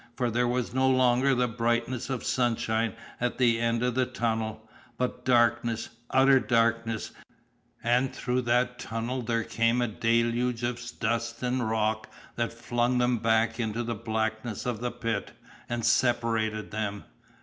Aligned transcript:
For 0.15 0.31
there 0.31 0.47
was 0.47 0.73
no 0.73 0.89
longer 0.89 1.35
the 1.35 1.47
brightness 1.47 2.09
of 2.09 2.23
sunshine 2.23 2.95
at 3.19 3.37
the 3.37 3.59
end 3.61 3.83
of 3.83 3.93
the 3.93 4.07
tunnel, 4.07 4.67
but 4.97 5.23
darkness 5.25 5.89
utter 6.09 6.39
darkness; 6.39 7.11
and 7.83 8.11
through 8.11 8.41
that 8.49 8.79
tunnel 8.79 9.21
there 9.21 9.43
came 9.43 9.79
a 9.79 9.87
deluge 9.87 10.63
of 10.63 10.81
dust 10.99 11.43
and 11.43 11.69
rock 11.69 12.09
that 12.35 12.51
flung 12.51 12.97
them 12.97 13.19
back 13.19 13.59
into 13.59 13.83
the 13.83 13.93
blackness 13.93 14.65
of 14.65 14.79
the 14.79 14.89
pit, 14.89 15.33
and 15.69 15.85
separated 15.85 16.71
them. 16.71 17.03